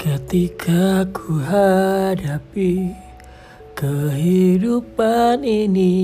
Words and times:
Ketika 0.00 1.04
ku 1.12 1.44
hadapi 1.44 2.88
kehidupan 3.76 5.44
ini 5.44 6.00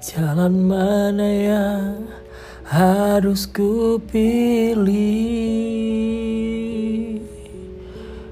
Jalan 0.00 0.56
mana 0.64 1.28
yang 1.28 2.08
harus 2.64 3.44
ku 3.44 4.00
pilih? 4.08 5.04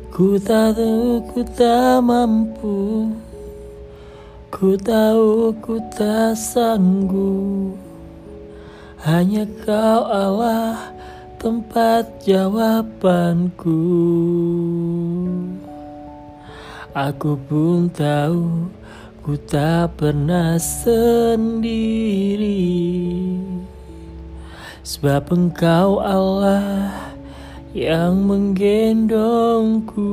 Ku 0.08 0.40
tahu 0.40 1.20
ku 1.28 1.44
tak 1.52 2.00
mampu 2.00 3.12
Ku 4.48 4.72
tahu 4.80 5.52
ku 5.60 5.76
tak 5.92 6.32
sanggup. 6.32 7.76
Hanya 9.04 9.44
kau 9.68 10.08
Allah 10.08 10.96
tempat 11.38 12.26
jawabanku. 12.26 13.78
Aku 16.90 17.38
pun 17.46 17.86
tahu 17.94 18.66
ku 19.22 19.38
tak 19.46 20.02
pernah 20.02 20.58
sendiri. 20.58 22.58
Sebab 24.82 25.30
engkau 25.30 26.02
Allah 26.02 26.90
yang 27.70 28.18
menggendongku. 28.26 30.10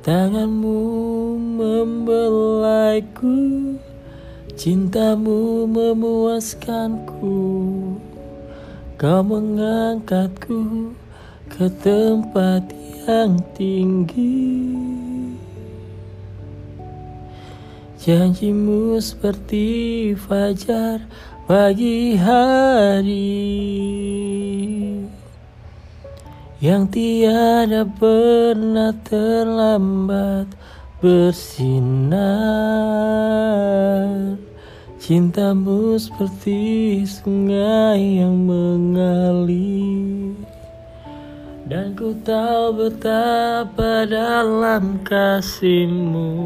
Tanganmu 0.00 0.80
membelaiku 1.60 3.60
Cintamu 4.60 5.64
memuaskanku 5.72 7.32
Kau 9.00 9.24
mengangkatku 9.24 10.92
ke 11.48 11.72
tempat 11.80 12.68
yang 13.08 13.40
tinggi. 13.56 14.76
Janjimu 17.96 19.00
seperti 19.00 20.12
fajar 20.20 21.00
pagi 21.48 22.12
hari 22.20 23.40
Yang 26.60 26.84
tiada 26.92 27.88
pernah 27.88 28.92
terlambat 29.00 30.44
bersinar 31.00 32.20
Cintamu 35.00 35.96
seperti 35.96 37.00
sungai 37.08 38.20
yang 38.20 38.36
mengalir. 38.44 40.36
Dan 41.64 41.96
ku 41.96 42.12
tahu 42.20 42.76
betapa 42.76 44.04
dalam 44.04 45.00
kasihmu 45.00 46.36